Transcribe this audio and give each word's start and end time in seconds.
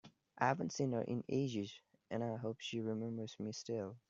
I 0.39 0.47
haven’t 0.47 0.71
seen 0.71 0.93
her 0.93 1.03
in 1.03 1.23
ages, 1.29 1.79
and 2.09 2.23
I 2.23 2.35
hope 2.37 2.59
she 2.59 2.79
remembers 2.81 3.39
me 3.39 3.51
still! 3.51 3.97